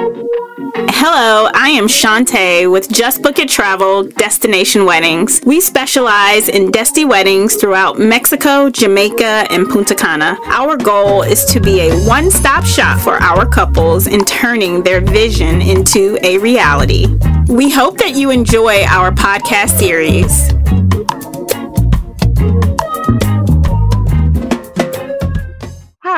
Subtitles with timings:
[0.00, 5.40] Hello, I am Shantae with Just Book It Travel Destination Weddings.
[5.44, 10.38] We specialize in Desti weddings throughout Mexico, Jamaica, and Punta Cana.
[10.44, 15.00] Our goal is to be a one stop shop for our couples in turning their
[15.00, 17.06] vision into a reality.
[17.48, 20.48] We hope that you enjoy our podcast series.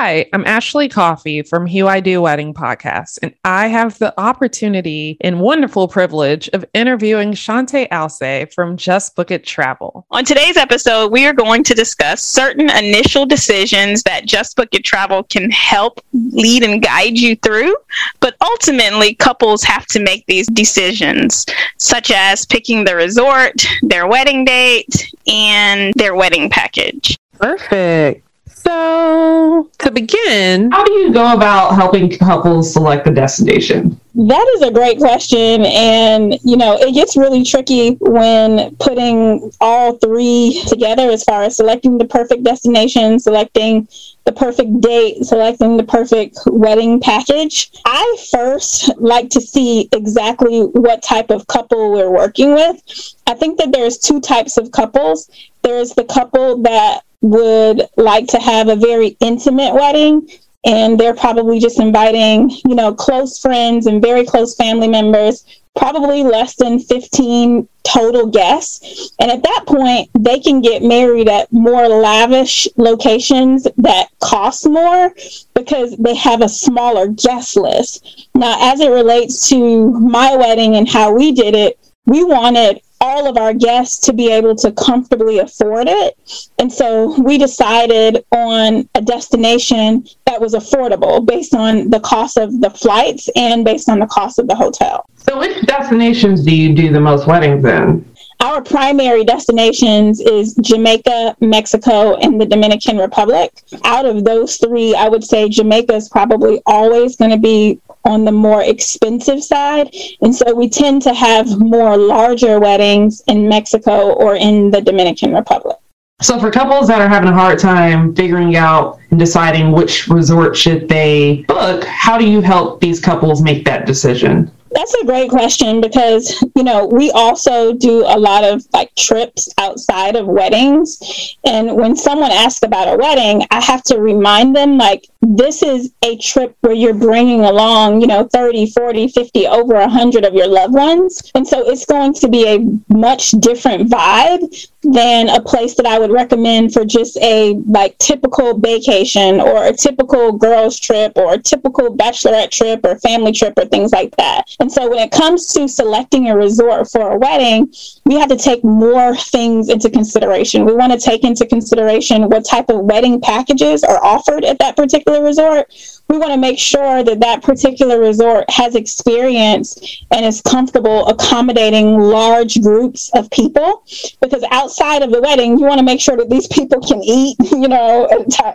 [0.02, 5.18] Hi, I'm Ashley Coffey from Who I Do Wedding Podcast, and I have the opportunity
[5.20, 10.06] and wonderful privilege of interviewing Shantae Alcé from Just Book It Travel.
[10.10, 14.86] On today's episode, we are going to discuss certain initial decisions that Just Book It
[14.86, 17.77] Travel can help lead and guide you through,
[18.20, 21.44] but ultimately, couples have to make these decisions,
[21.77, 27.19] such as picking the resort, their wedding date, and their wedding package.
[27.38, 28.30] Perfect.
[28.62, 33.98] So, to begin, how do you go about helping couples select the destination?
[34.14, 35.64] That is a great question.
[35.64, 41.56] And, you know, it gets really tricky when putting all three together as far as
[41.56, 43.88] selecting the perfect destination, selecting
[44.25, 47.70] the perfect date, selecting the perfect wedding package.
[47.86, 52.83] I first like to see exactly what type of couple we're working with.
[53.27, 55.31] I think that there's two types of couples.
[55.62, 60.28] There's the couple that would like to have a very intimate wedding
[60.64, 66.22] and they're probably just inviting, you know, close friends and very close family members, probably
[66.22, 69.12] less than 15 total guests.
[69.18, 75.14] And at that point, they can get married at more lavish locations that cost more
[75.54, 78.28] because they have a smaller guest list.
[78.34, 83.29] Now, as it relates to my wedding and how we did it, we wanted all
[83.29, 86.17] of our guests to be able to comfortably afford it.
[86.59, 92.61] And so we decided on a destination that was affordable based on the cost of
[92.61, 95.06] the flights and based on the cost of the hotel.
[95.17, 98.05] So, which destinations do you do the most weddings in?
[98.41, 103.53] Our primary destinations is Jamaica, Mexico, and the Dominican Republic.
[103.84, 108.25] Out of those three, I would say Jamaica is probably always going to be on
[108.25, 109.94] the more expensive side.
[110.22, 115.34] And so we tend to have more larger weddings in Mexico or in the Dominican
[115.34, 115.77] Republic.
[116.22, 120.55] So for couples that are having a hard time figuring out and deciding which resort
[120.55, 124.50] should they book, how do you help these couples make that decision?
[124.72, 129.48] That's a great question because, you know, we also do a lot of like trips
[129.58, 131.36] outside of weddings.
[131.44, 135.92] And when someone asks about a wedding, I have to remind them like, this is
[136.03, 140.47] a trip where you're bringing along, you know, 30, 40, 50, over 100 of your
[140.47, 141.30] loved ones.
[141.34, 145.98] And so it's going to be a much different vibe than a place that I
[145.98, 151.38] would recommend for just a like typical vacation or a typical girls trip or a
[151.38, 154.56] typical bachelorette trip or family trip or things like that.
[154.60, 157.72] And so when it comes to selecting a resort for a wedding,
[158.04, 160.66] we have to take more things into consideration.
[160.66, 164.76] We want to take into consideration what type of wedding packages are offered at that
[164.76, 165.72] particular resort.
[166.09, 171.98] We want to make sure that that particular resort has experience and is comfortable accommodating
[171.98, 173.84] large groups of people.
[174.21, 177.37] Because outside of the wedding you want to make sure that these people can eat
[177.53, 178.06] you know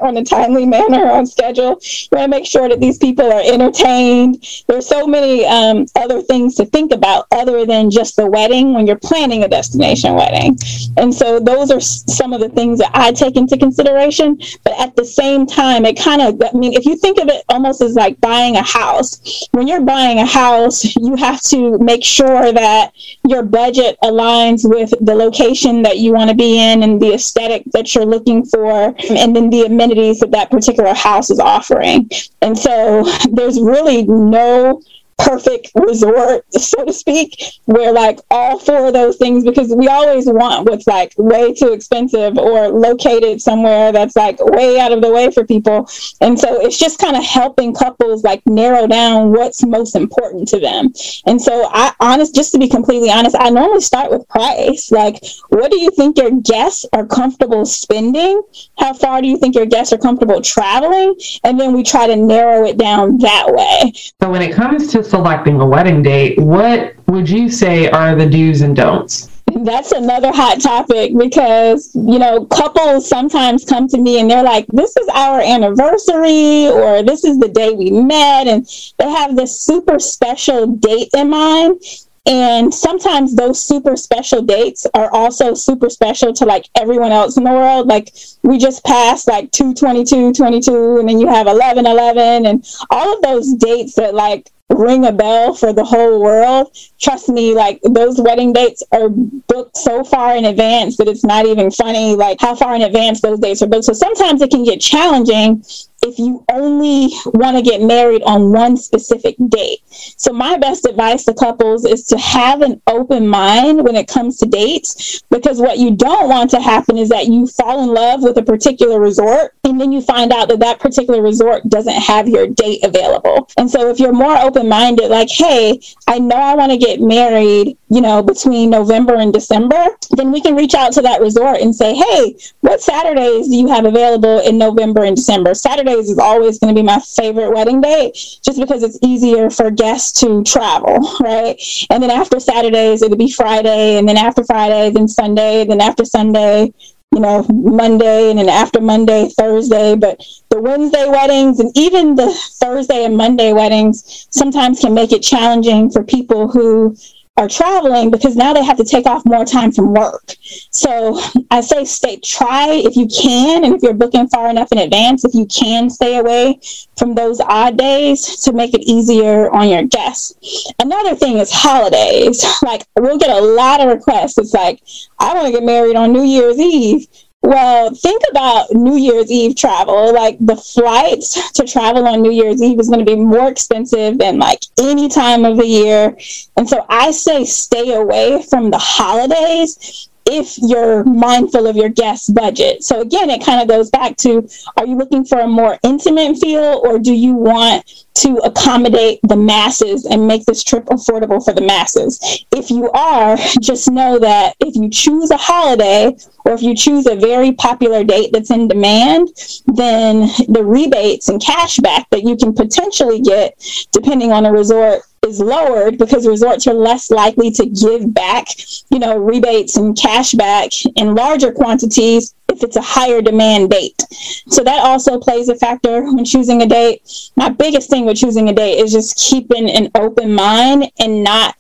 [0.02, 1.80] on a timely manner on schedule.
[1.82, 4.46] You want to make sure that these people are entertained.
[4.68, 8.86] There's so many um, other things to think about other than just the wedding when
[8.88, 10.58] you're planning a destination wedding
[10.98, 14.96] and so those are some of the things that i take into consideration but at
[14.96, 17.96] the same time it kind of i mean if you think of it almost as
[17.96, 19.48] like buying a house.
[19.52, 22.94] When you're buying a house, you have to make sure that
[23.28, 27.64] your budget aligns with the location that you want to be in and the aesthetic
[27.74, 32.10] that you're looking for, and then the amenities that that particular house is offering.
[32.42, 34.82] And so there's really no
[35.18, 40.28] perfect resort, so to speak, where like all four of those things, because we always
[40.28, 45.12] want what's like way too expensive or located somewhere that's like way out of the
[45.12, 45.90] way for people.
[46.22, 50.60] And so it's just kind of helping couples like narrow down what's most important to
[50.60, 50.94] them.
[51.26, 54.92] And so I honest, just to be completely honest, I normally start with price.
[54.92, 58.42] Like, what do you think your guests are comfortable spending?
[58.78, 61.16] How far do you think your guests are comfortable traveling?
[61.44, 63.94] And then we try to narrow it down that way.
[64.22, 68.26] So when it comes to selecting a wedding date, what would you say are the
[68.28, 69.30] do's and don'ts?
[69.54, 74.68] That's another hot topic because, you know, couples sometimes come to me and they're like,
[74.68, 78.48] this is our anniversary or this is the day we met.
[78.48, 78.68] And
[78.98, 81.82] they have this super special date in mind.
[82.28, 87.44] And sometimes those super special dates are also super special to like everyone else in
[87.44, 87.88] the world.
[87.88, 93.14] Like we just passed like 222, 22, and then you have 11, 11, and all
[93.14, 97.80] of those dates that like ring a bell for the whole world, trust me, like
[97.84, 102.40] those wedding dates are booked so far in advance that it's not even funny, like
[102.40, 103.86] how far in advance those dates are booked.
[103.86, 105.64] So sometimes it can get challenging
[106.06, 109.80] if you only want to get married on one specific date.
[110.18, 114.38] So, my best advice to couples is to have an open mind when it comes
[114.38, 118.22] to dates, because what you don't want to happen is that you fall in love
[118.22, 122.30] with a particular resort and then you find out that that particular resort doesn't have
[122.30, 123.50] your date available.
[123.58, 127.02] And so, if you're more open minded, like, hey, I know I want to get
[127.02, 131.62] married, you know, between November and December, then we can reach out to that resort
[131.62, 135.54] and say, hey, what Saturdays do you have available in November and December?
[135.54, 139.50] Saturday Saturdays is always going to be my favorite wedding day just because it's easier
[139.50, 141.56] for guests to travel, right?
[141.90, 146.04] And then after Saturdays, it'll be Friday, and then after Friday, then Sunday, then after
[146.04, 146.74] Sunday,
[147.14, 149.96] you know, Monday, and then after Monday, Thursday.
[149.96, 155.22] But the Wednesday weddings and even the Thursday and Monday weddings sometimes can make it
[155.22, 156.98] challenging for people who
[157.38, 160.36] are traveling because now they have to take off more time from work.
[160.70, 161.20] So
[161.52, 165.26] I say stay try if you can and if you're booking far enough in advance,
[165.26, 166.60] if you can stay away
[166.98, 170.34] from those odd days to make it easier on your guests.
[170.80, 172.46] Another thing is holidays.
[172.62, 174.38] Like we'll get a lot of requests.
[174.38, 174.82] It's like,
[175.20, 177.06] I want to get married on New Year's Eve.
[177.46, 180.12] Well, think about New Year's Eve travel.
[180.12, 184.18] Like the flights to travel on New Year's Eve is going to be more expensive
[184.18, 186.18] than like any time of the year.
[186.58, 192.34] And so I say stay away from the holidays if you're mindful of your guest
[192.34, 192.84] budget.
[192.84, 196.38] So again, it kind of goes back to are you looking for a more intimate
[196.38, 201.54] feel or do you want to accommodate the masses and make this trip affordable for
[201.54, 202.46] the masses?
[202.52, 207.06] If you are, just know that if you choose a holiday or if you choose
[207.06, 209.30] a very popular date that's in demand,
[209.68, 213.54] then the rebates and cash back that you can potentially get
[213.92, 218.48] depending on a resort is lowered because resorts are less likely to give back,
[218.90, 224.02] you know, rebates and cash back in larger quantities if it's a higher demand date.
[224.48, 227.02] So that also plays a factor when choosing a date.
[227.36, 231.56] My biggest thing with choosing a date is just keeping an open mind and not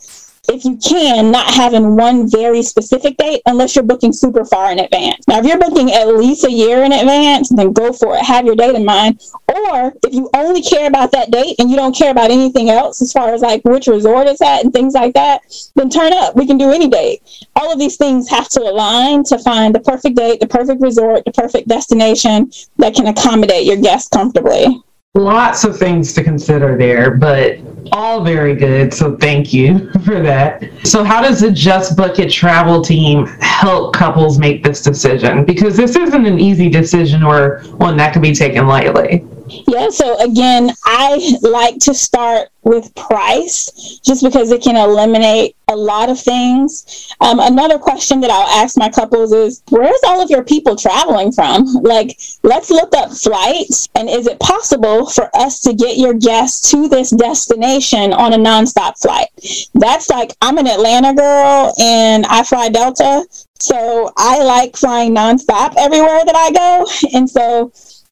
[0.49, 4.79] if you can, not having one very specific date unless you're booking super far in
[4.79, 5.27] advance.
[5.27, 8.23] Now, if you're booking at least a year in advance, then go for it.
[8.23, 9.21] Have your date in mind.
[9.53, 13.01] Or if you only care about that date and you don't care about anything else
[13.01, 15.41] as far as like which resort it's at and things like that,
[15.75, 16.35] then turn up.
[16.35, 17.21] We can do any date.
[17.55, 21.25] All of these things have to align to find the perfect date, the perfect resort,
[21.25, 24.81] the perfect destination that can accommodate your guests comfortably.
[25.15, 27.57] Lots of things to consider there, but
[27.91, 28.93] all very good.
[28.93, 30.63] So thank you for that.
[30.83, 35.45] So, how does the Just Book It travel team help couples make this decision?
[35.45, 39.25] Because this isn't an easy decision or one that can be taken lightly.
[39.47, 45.77] Yeah, so again, I like to start with price just because it can eliminate a
[45.77, 47.13] lot of things.
[47.19, 51.31] Um, another question that I'll ask my couples is where's all of your people traveling
[51.31, 51.65] from?
[51.83, 56.71] Like, let's look up flights and is it possible for us to get your guests
[56.71, 59.27] to this destination on a nonstop flight?
[59.73, 63.25] That's like, I'm an Atlanta girl and I fly Delta.
[63.59, 66.85] So I like flying nonstop everywhere that I go.
[67.13, 67.71] And so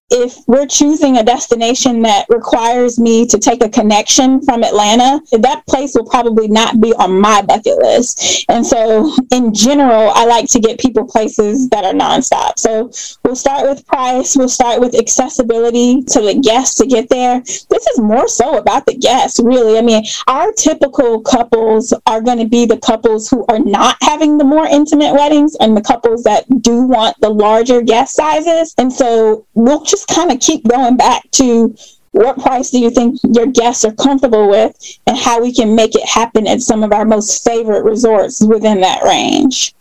[0.10, 5.66] if we're choosing a destination that requires me to take a connection from Atlanta, that
[5.68, 8.46] place will probably not be on my bucket list.
[8.48, 12.60] And so, in general, I like to get people places that are nonstop.
[12.60, 12.92] So,
[13.24, 17.40] we'll start with price, we'll start with accessibility to the guests to get there.
[17.40, 19.80] This is more so about the guests, really.
[19.80, 24.38] I mean, our typical couples are going to be the couples who are not having
[24.38, 28.76] the more intimate weddings and the couples that do want the larger guest sizes.
[28.78, 31.76] And so, we'll just kind of keep going back to
[32.12, 34.76] what price do you think your guests are comfortable with
[35.08, 38.82] and how we can make it happen at some of our most favorite resorts within
[38.82, 39.74] that range.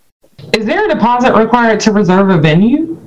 [0.54, 3.01] Is there a deposit required to reserve a venue?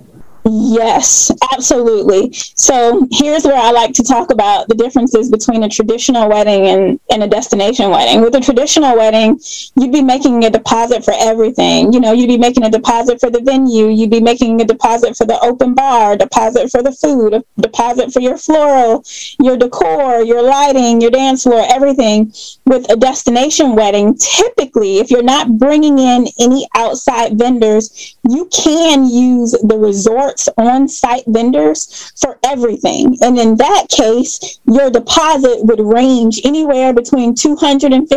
[0.47, 2.31] Yes, absolutely.
[2.33, 6.99] So here's where I like to talk about the differences between a traditional wedding and,
[7.09, 8.21] and a destination wedding.
[8.21, 9.39] With a traditional wedding,
[9.75, 11.91] you'd be making a deposit for everything.
[11.93, 15.17] You know, you'd be making a deposit for the venue, you'd be making a deposit
[15.17, 19.03] for the open bar, deposit for the food, a deposit for your floral,
[19.41, 22.31] your decor, your lighting, your dance floor, everything.
[22.67, 29.09] With a destination wedding, typically, if you're not bringing in any outside vendors, you can
[29.09, 33.17] use the resort resort's on site vendors for everything.
[33.21, 38.07] And in that case, your deposit would range anywhere between $250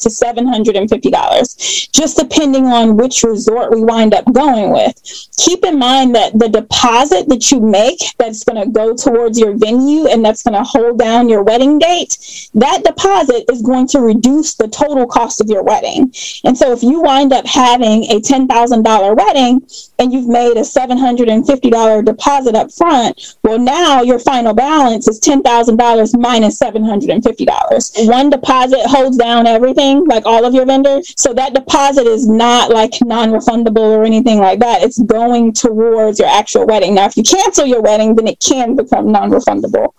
[0.00, 5.00] to $750, just depending on which resort we wind up going with.
[5.38, 9.56] Keep in mind that the deposit that you make that's going to go towards your
[9.56, 14.00] venue and that's going to hold down your wedding date, that deposit is going to
[14.00, 16.12] reduce the total cost of your wedding.
[16.44, 19.66] And so if you wind up having a $10,000 wedding
[19.98, 26.18] and you've made a $750 deposit up front, well, now your final balance is $10,000
[26.18, 28.08] minus $750.
[28.08, 31.12] One deposit holds down everything, like all of your vendors.
[31.16, 34.82] So that deposit is not like non refundable or anything like that.
[34.82, 36.94] It's going towards your actual wedding.
[36.94, 39.92] Now, if you cancel your wedding, then it can become non refundable.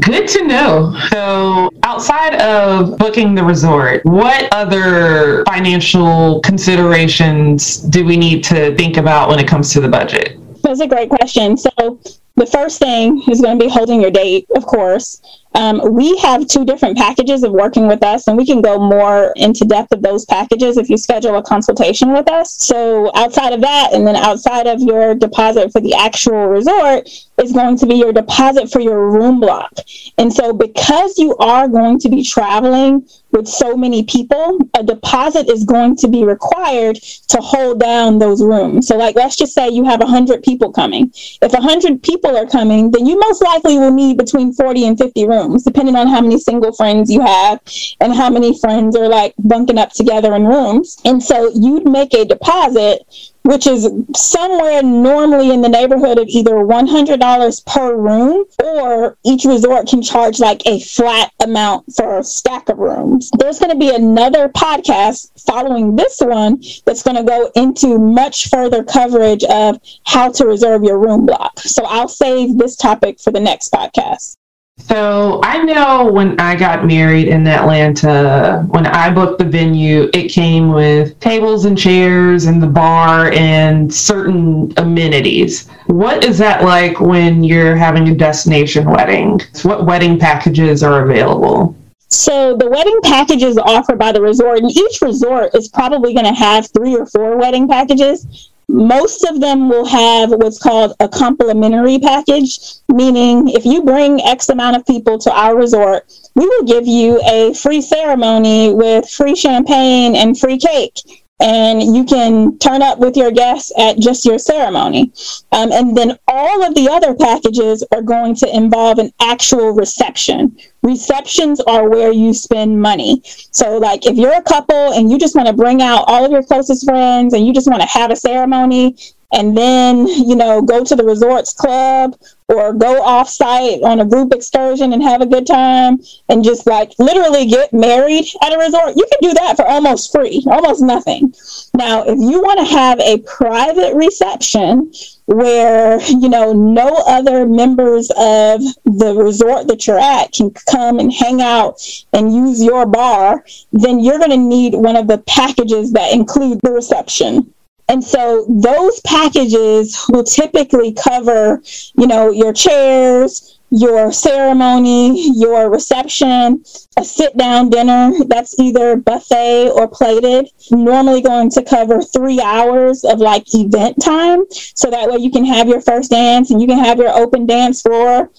[0.00, 0.98] Good to know.
[1.10, 8.96] So, outside of booking the resort, what other financial considerations do we need to think
[8.96, 10.38] about when it comes to the budget?
[10.64, 11.56] That's a great question.
[11.56, 12.00] So,
[12.36, 15.20] the first thing is going to be holding your date, of course.
[15.54, 19.32] Um, we have two different packages of working with us, and we can go more
[19.36, 22.54] into depth of those packages if you schedule a consultation with us.
[22.54, 27.08] So, outside of that, and then outside of your deposit for the actual resort,
[27.42, 29.72] is going to be your deposit for your room block.
[30.18, 35.50] And so, because you are going to be traveling with so many people, a deposit
[35.50, 36.96] is going to be required
[37.28, 38.86] to hold down those rooms.
[38.86, 41.12] So, like, let's just say you have 100 people coming.
[41.42, 45.26] If 100 people are coming, then you most likely will need between 40 and 50
[45.26, 47.60] rooms, depending on how many single friends you have
[48.00, 51.00] and how many friends are like bunking up together in rooms.
[51.04, 53.06] And so, you'd make a deposit
[53.44, 53.86] which is
[54.16, 60.40] somewhere normally in the neighborhood of either $100 per room or each resort can charge
[60.40, 63.30] like a flat amount for a stack of rooms.
[63.38, 68.48] There's going to be another podcast following this one that's going to go into much
[68.48, 71.60] further coverage of how to reserve your room block.
[71.60, 74.38] So I'll save this topic for the next podcast.
[74.76, 80.32] So I know when I got married in Atlanta, when I booked the venue, it
[80.32, 85.68] came with tables and chairs and the bar and certain amenities.
[85.86, 89.40] What is that like when you're having a destination wedding?
[89.62, 91.76] What wedding packages are available?
[92.08, 96.34] So the wedding packages offered by the resort, and each resort is probably going to
[96.34, 101.98] have three or four wedding packages most of them will have what's called a complimentary
[101.98, 106.86] package, meaning if you bring X amount of people to our resort, we will give
[106.86, 112.98] you a free ceremony with free champagne and free cake and you can turn up
[112.98, 115.12] with your guests at just your ceremony.
[115.52, 120.56] Um, and then all of the other packages are going to involve an actual reception.
[120.82, 123.20] Receptions are where you spend money.
[123.24, 126.30] So, like, if you're a couple and you just want to bring out all of
[126.30, 128.96] your closest friends and you just want to have a ceremony,
[129.34, 132.16] and then you know go to the resorts club
[132.48, 135.98] or go off site on a group excursion and have a good time
[136.28, 138.96] and just like literally get married at a resort.
[138.96, 141.34] You can do that for almost free almost nothing.
[141.74, 144.92] Now if you want to have a private reception
[145.26, 151.12] where you know no other members of the resort that you're at can come and
[151.12, 151.80] hang out
[152.12, 156.60] and use your bar then you're going to need one of the packages that include
[156.62, 157.53] the reception
[157.88, 161.62] and so those packages will typically cover,
[161.98, 166.62] you know, your chairs, your ceremony, your reception,
[166.96, 173.04] a sit down dinner that's either buffet or plated, normally going to cover three hours
[173.04, 174.44] of like event time.
[174.50, 177.46] So that way you can have your first dance and you can have your open
[177.46, 178.30] dance floor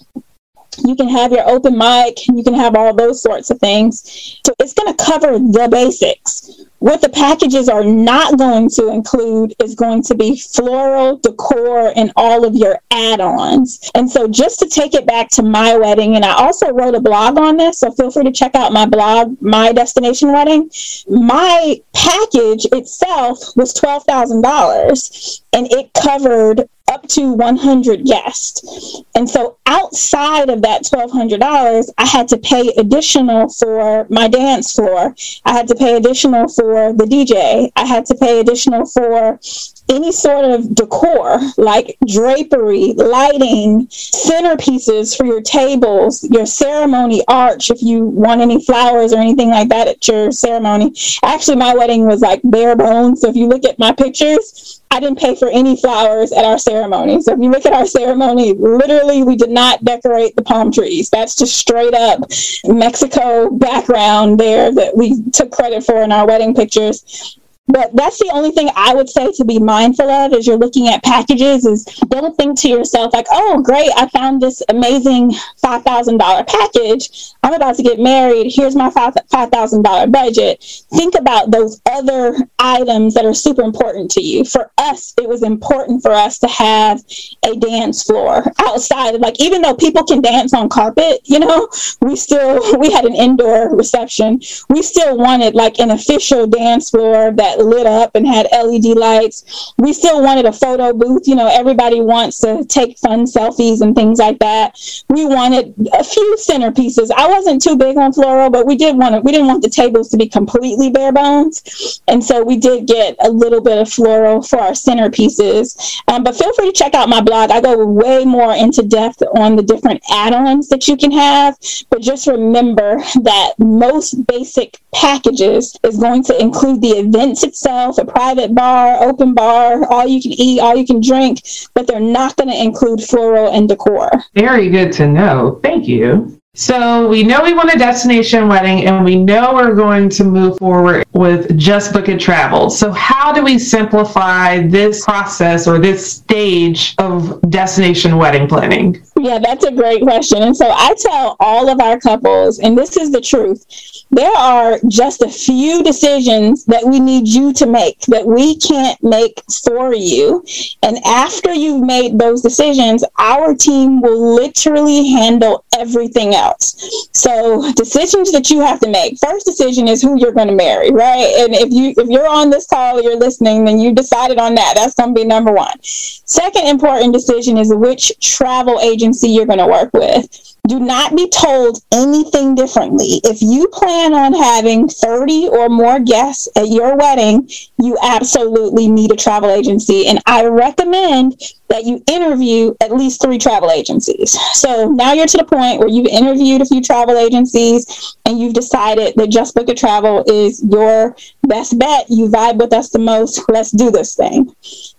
[0.83, 4.39] you can have your open mic, you can have all those sorts of things.
[4.45, 6.64] So it's going to cover the basics.
[6.85, 12.11] What the packages are not going to include is going to be floral decor and
[12.15, 13.89] all of your add ons.
[13.95, 17.01] And so, just to take it back to my wedding, and I also wrote a
[17.01, 20.69] blog on this, so feel free to check out my blog, My Destination Wedding.
[21.09, 29.01] My package itself was $12,000 and it covered up to 100 guests.
[29.15, 35.15] And so outside of that $1,200, I had to pay additional for my dance floor.
[35.45, 37.71] I had to pay additional for the DJ.
[37.75, 39.39] I had to pay additional for
[39.87, 47.81] any sort of decor like drapery, lighting, centerpieces for your tables, your ceremony arch, if
[47.83, 50.93] you want any flowers or anything like that at your ceremony.
[51.23, 53.21] Actually, my wedding was like bare bones.
[53.21, 56.57] So if you look at my pictures, I didn't pay for any flowers at our
[56.57, 57.21] ceremony.
[57.21, 61.09] So if you look at our ceremony, literally we did not decorate the palm trees.
[61.09, 62.21] That's just straight up
[62.63, 67.37] Mexico background there that we took credit for in our wedding pictures.
[67.67, 70.87] But that's the only thing I would say to be mindful of as you're looking
[70.87, 75.31] at packages is don't think to yourself like, oh, great, I found this amazing
[75.63, 77.33] $5,000 package.
[77.41, 78.53] I'm about to get married.
[78.53, 80.85] Here's my $5,000 budget.
[80.91, 84.45] Think about those other items that are super important to you.
[84.45, 87.03] For us, it was important for us to have
[87.43, 89.15] a dance floor outside.
[89.15, 91.67] Like, even though people can dance on carpet, you know,
[92.01, 94.39] we still, we had an indoor reception.
[94.69, 99.73] We still wanted like an official dance floor that lit up and had LED lights.
[99.77, 101.27] We still wanted a photo booth.
[101.27, 104.79] You know, everybody wants to take fun selfies and things like that.
[105.09, 107.09] We wanted a few centerpieces.
[107.15, 109.23] I wasn't too big on floral, but we did want it.
[109.23, 113.15] We didn't want the tables to be completely bare bones, and so we did get
[113.19, 116.01] a little bit of floral for our centerpieces.
[116.07, 117.51] Um, but feel free to check out my blog.
[117.51, 121.57] I go way more into depth on the different add-ons that you can have.
[121.89, 128.05] But just remember that most basic packages is going to include the events itself, a
[128.05, 131.41] private bar, open bar, all you can eat, all you can drink,
[131.73, 134.09] but they're not going to include floral and decor.
[134.33, 135.59] Very good to know.
[135.61, 136.39] Thank you.
[136.57, 140.57] So we know we want a destination wedding and we know we're going to move
[140.57, 142.69] forward with Just Book It Travel.
[142.69, 149.03] So how do we simplify this process or this stage of destination wedding planning?
[149.19, 150.43] Yeah, that's a great question.
[150.43, 153.65] And so I tell all of our couples, and this is the truth
[154.11, 159.01] there are just a few decisions that we need you to make that we can't
[159.03, 160.45] make for you.
[160.83, 167.09] And after you've made those decisions, our team will literally handle everything else.
[167.13, 169.17] So decisions that you have to make.
[169.19, 171.33] First decision is who you're going to marry, right?
[171.39, 174.75] And if you if you're on this call, you're listening, then you decided on that.
[174.75, 175.77] That's going to be number one.
[175.83, 181.29] Second important decision is which travel agency you're going to work with do not be
[181.29, 183.21] told anything differently.
[183.23, 187.49] If you plan on having 30 or more guests at your wedding,
[187.81, 190.07] you absolutely need a travel agency.
[190.07, 194.31] And I recommend that you interview at least three travel agencies.
[194.53, 198.53] So now you're to the point where you've interviewed a few travel agencies and you've
[198.53, 202.05] decided that Just Book It Travel is your best bet.
[202.09, 203.41] You vibe with us the most.
[203.49, 204.55] Let's do this thing.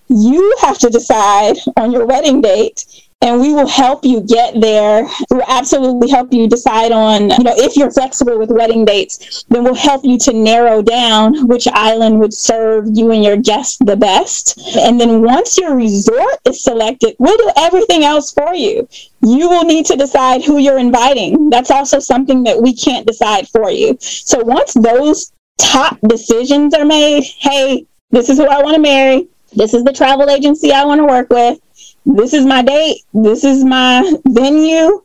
[0.09, 5.07] You have to decide on your wedding date and we will help you get there.
[5.31, 9.65] We'll absolutely help you decide on, you know, if you're flexible with wedding dates, then
[9.65, 13.97] we'll help you to narrow down which island would serve you and your guests the
[13.97, 14.61] best.
[14.77, 18.87] And then once your resort is selected, we'll do everything else for you.
[19.23, 21.49] You will need to decide who you're inviting.
[21.49, 23.97] That's also something that we can't decide for you.
[24.01, 29.29] So once those top decisions are made, hey, this is who I want to marry.
[29.55, 31.59] This is the travel agency I want to work with
[32.07, 35.03] this is my date, this is my venue,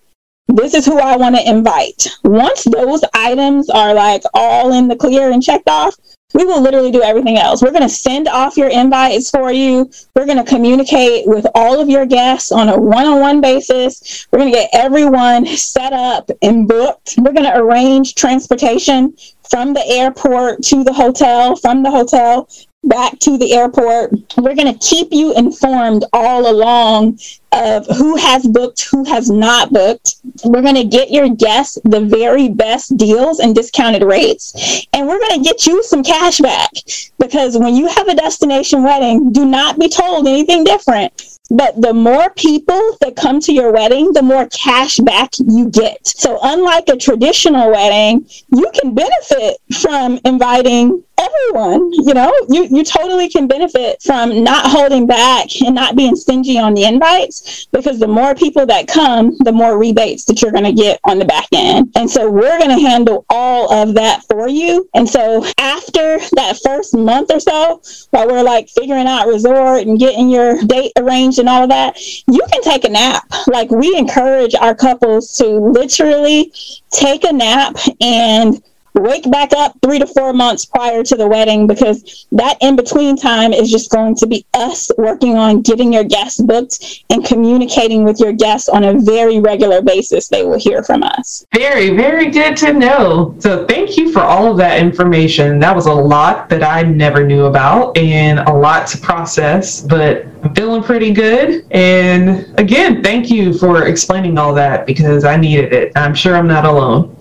[0.48, 2.08] this is who I want to invite.
[2.24, 5.96] Once those items are like all in the clear and checked off,
[6.34, 7.62] we will literally do everything else.
[7.62, 9.90] We're going to send off your invites for you.
[10.16, 14.28] We're going to communicate with all of your guests on a one on one basis.
[14.32, 17.16] We're going to get everyone set up and booked.
[17.18, 19.16] We're going to arrange transportation
[19.50, 22.48] from the airport to the hotel, from the hotel
[22.84, 24.12] back to the airport.
[24.38, 27.20] We're going to keep you informed all along
[27.54, 30.16] of who has booked, who has not booked.
[30.44, 34.86] We're going to get your guests the very best deals and discounted rates.
[34.94, 36.72] And we're going to get you some cash back
[37.20, 41.40] because when you have a destination wedding, do not be told anything different.
[41.52, 46.08] But the more people that come to your wedding, the more cash back you get.
[46.08, 51.92] So, unlike a traditional wedding, you can benefit from inviting everyone.
[51.92, 56.58] You know, you, you totally can benefit from not holding back and not being stingy
[56.58, 57.41] on the invites
[57.72, 61.20] because the more people that come, the more rebates that you're going to get on
[61.20, 61.92] the back end.
[61.96, 64.90] And so, we're going to handle all of that for you.
[64.94, 70.00] And so, after that first month or so, while we're like figuring out resort and
[70.00, 73.24] getting your date arranged and all of that, you can take a nap.
[73.48, 76.54] Like we encourage our couples to literally
[76.92, 78.62] take a nap and
[78.94, 83.16] wake back up three to four months prior to the wedding because that in between
[83.16, 88.04] time is just going to be us working on getting your guests booked and communicating
[88.04, 90.28] with your guests on a very regular basis.
[90.28, 91.46] They will hear from us.
[91.54, 93.36] Very, very good to know.
[93.40, 95.60] So, thank you for all of that information.
[95.60, 100.26] That was a lot that I never knew about and a lot to process, but
[100.44, 101.66] I'm feeling pretty good.
[101.72, 105.92] And again, thank you for explaining all that because I needed it.
[105.96, 107.16] I'm sure I'm not alone.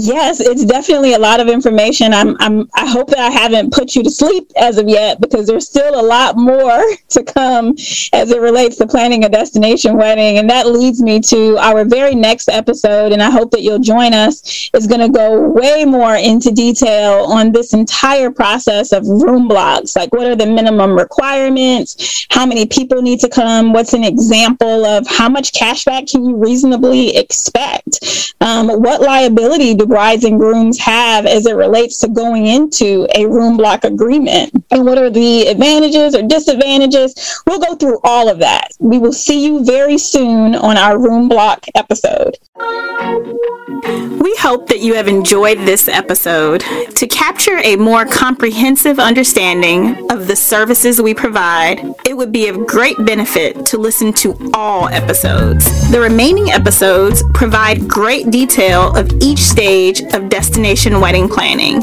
[0.00, 2.12] Yes, it's definitely a lot of information.
[2.12, 5.46] I'm, I'm, I hope that I haven't put you to sleep as of yet because
[5.46, 7.76] there's still a lot more to come
[8.12, 10.38] as it relates to planning a destination wedding.
[10.38, 13.12] And that leads me to our very next episode.
[13.12, 14.68] And I hope that you'll join us.
[14.74, 19.94] It's going to go way more into detail on this entire process of room blocks.
[19.94, 22.26] Like, what are the minimum requirements?
[22.30, 23.72] How many people need to come?
[23.72, 28.34] What's an example of how much cashback can you reasonably expect?
[28.40, 33.26] Um, what liability do brides and grooms have as it relates to going into a
[33.26, 34.52] room block agreement?
[34.70, 37.42] And what are the advantages or disadvantages?
[37.46, 38.72] We'll go through all of that.
[38.78, 42.36] We will see you very soon on our room block episode.
[42.56, 46.60] We hope that you have enjoyed this episode.
[46.60, 52.64] To capture a more comprehensive understanding of the services we provide, it would be of
[52.66, 55.90] great benefit to listen to all episodes.
[55.90, 61.82] The remaining episodes provide great detail of each stage of destination wedding planning.